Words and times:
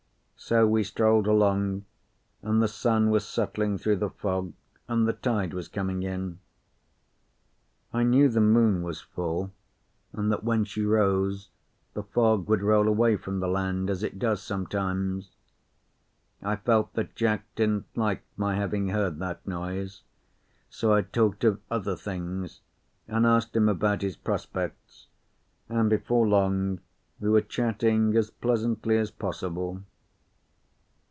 So 0.43 0.67
we 0.67 0.83
strolled 0.83 1.27
along, 1.27 1.85
and 2.41 2.61
the 2.63 2.67
sun 2.67 3.09
was 3.11 3.25
setting 3.27 3.77
through 3.77 3.97
the 3.97 4.09
fog, 4.09 4.51
and 4.87 5.07
the 5.07 5.13
tide 5.13 5.53
was 5.53 5.67
coming 5.69 6.01
in. 6.01 6.39
I 7.93 8.01
knew 8.03 8.27
the 8.27 8.41
moon 8.41 8.81
was 8.81 8.99
full, 8.99 9.51
and 10.11 10.31
that 10.31 10.43
when 10.43 10.65
she 10.65 10.83
rose 10.83 11.49
the 11.93 12.01
fog 12.03 12.49
would 12.49 12.63
roll 12.63 12.87
away 12.87 13.17
from 13.17 13.39
the 13.39 13.47
land, 13.47 13.87
as 13.89 14.01
it 14.01 14.17
does 14.19 14.41
sometimes. 14.41 15.29
I 16.41 16.55
felt 16.55 16.91
that 16.95 17.15
Jack 17.15 17.45
didn't 17.55 17.85
like 17.95 18.23
my 18.35 18.55
having 18.55 18.89
heard 18.89 19.19
that 19.19 19.47
noise, 19.47 20.01
so 20.71 20.91
I 20.91 21.03
talked 21.03 21.43
of 21.43 21.61
other 21.69 21.95
things, 21.95 22.61
and 23.07 23.27
asked 23.27 23.55
him 23.55 23.69
about 23.69 24.01
his 24.01 24.15
prospects, 24.17 25.05
and 25.69 25.87
before 25.87 26.27
long 26.27 26.79
we 27.21 27.29
were 27.29 27.41
chatting 27.41 28.17
as 28.17 28.31
pleasantly 28.31 28.97
as 28.97 29.11
possible. 29.11 29.83